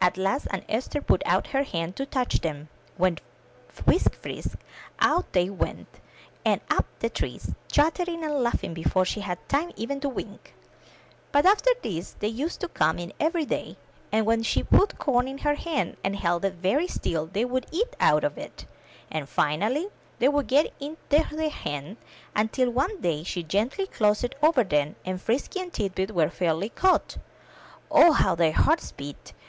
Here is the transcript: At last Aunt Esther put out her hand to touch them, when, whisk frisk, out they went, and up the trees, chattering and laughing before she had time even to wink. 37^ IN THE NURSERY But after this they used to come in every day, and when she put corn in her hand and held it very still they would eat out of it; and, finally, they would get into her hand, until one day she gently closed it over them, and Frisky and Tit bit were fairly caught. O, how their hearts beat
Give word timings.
At 0.00 0.16
last 0.16 0.46
Aunt 0.52 0.62
Esther 0.68 1.02
put 1.02 1.24
out 1.26 1.48
her 1.48 1.64
hand 1.64 1.96
to 1.96 2.06
touch 2.06 2.40
them, 2.40 2.68
when, 2.96 3.18
whisk 3.84 4.14
frisk, 4.14 4.56
out 5.00 5.32
they 5.32 5.50
went, 5.50 5.88
and 6.44 6.60
up 6.70 6.86
the 7.00 7.10
trees, 7.10 7.52
chattering 7.72 8.22
and 8.22 8.38
laughing 8.44 8.74
before 8.74 9.04
she 9.04 9.18
had 9.22 9.40
time 9.48 9.72
even 9.74 9.98
to 10.02 10.08
wink. 10.08 10.30
37^ 10.30 10.30
IN 10.30 10.38
THE 10.38 10.38
NURSERY 10.38 11.28
But 11.42 11.46
after 11.46 11.70
this 11.82 12.12
they 12.12 12.28
used 12.28 12.60
to 12.60 12.68
come 12.68 13.00
in 13.00 13.12
every 13.18 13.44
day, 13.44 13.76
and 14.12 14.24
when 14.24 14.44
she 14.44 14.62
put 14.62 15.00
corn 15.00 15.26
in 15.26 15.38
her 15.38 15.56
hand 15.56 15.96
and 16.04 16.14
held 16.14 16.44
it 16.44 16.54
very 16.54 16.86
still 16.86 17.26
they 17.26 17.44
would 17.44 17.66
eat 17.72 17.96
out 17.98 18.22
of 18.22 18.38
it; 18.38 18.66
and, 19.10 19.28
finally, 19.28 19.88
they 20.20 20.28
would 20.28 20.46
get 20.46 20.72
into 20.78 21.20
her 21.24 21.48
hand, 21.48 21.96
until 22.36 22.70
one 22.70 23.00
day 23.00 23.24
she 23.24 23.42
gently 23.42 23.88
closed 23.88 24.22
it 24.22 24.36
over 24.40 24.62
them, 24.62 24.94
and 25.04 25.20
Frisky 25.20 25.58
and 25.58 25.72
Tit 25.72 25.96
bit 25.96 26.14
were 26.14 26.30
fairly 26.30 26.68
caught. 26.68 27.16
O, 27.90 28.12
how 28.12 28.36
their 28.36 28.52
hearts 28.52 28.92
beat 28.92 29.32